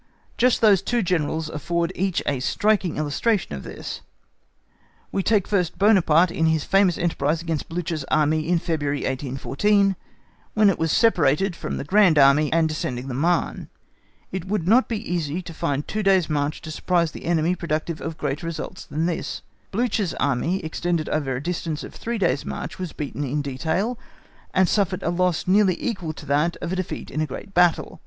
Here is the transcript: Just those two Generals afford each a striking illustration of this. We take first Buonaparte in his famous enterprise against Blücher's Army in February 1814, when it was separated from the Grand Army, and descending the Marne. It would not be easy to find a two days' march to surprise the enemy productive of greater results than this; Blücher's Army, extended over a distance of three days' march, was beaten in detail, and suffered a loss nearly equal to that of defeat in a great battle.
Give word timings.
Just 0.35 0.61
those 0.61 0.81
two 0.81 1.03
Generals 1.03 1.47
afford 1.47 1.91
each 1.93 2.23
a 2.25 2.39
striking 2.39 2.97
illustration 2.97 3.53
of 3.53 3.61
this. 3.61 4.01
We 5.11 5.21
take 5.21 5.47
first 5.47 5.77
Buonaparte 5.77 6.31
in 6.31 6.47
his 6.47 6.63
famous 6.63 6.97
enterprise 6.97 7.43
against 7.43 7.69
Blücher's 7.69 8.03
Army 8.05 8.49
in 8.49 8.57
February 8.57 9.01
1814, 9.03 9.95
when 10.55 10.71
it 10.71 10.79
was 10.79 10.91
separated 10.91 11.55
from 11.55 11.77
the 11.77 11.83
Grand 11.83 12.17
Army, 12.17 12.51
and 12.51 12.67
descending 12.67 13.09
the 13.09 13.13
Marne. 13.13 13.69
It 14.31 14.45
would 14.45 14.67
not 14.67 14.87
be 14.87 14.97
easy 14.97 15.39
to 15.43 15.53
find 15.53 15.83
a 15.83 15.85
two 15.85 16.01
days' 16.01 16.27
march 16.27 16.61
to 16.61 16.71
surprise 16.71 17.11
the 17.11 17.25
enemy 17.25 17.53
productive 17.55 18.01
of 18.01 18.17
greater 18.17 18.47
results 18.47 18.85
than 18.85 19.05
this; 19.05 19.43
Blücher's 19.71 20.15
Army, 20.15 20.63
extended 20.65 21.09
over 21.09 21.35
a 21.35 21.43
distance 21.43 21.83
of 21.83 21.93
three 21.93 22.17
days' 22.17 22.43
march, 22.43 22.79
was 22.79 22.91
beaten 22.91 23.23
in 23.23 23.43
detail, 23.43 23.99
and 24.51 24.67
suffered 24.67 25.03
a 25.03 25.11
loss 25.11 25.45
nearly 25.45 25.77
equal 25.79 26.13
to 26.13 26.25
that 26.25 26.55
of 26.57 26.75
defeat 26.75 27.11
in 27.11 27.21
a 27.21 27.27
great 27.27 27.53
battle. 27.53 27.99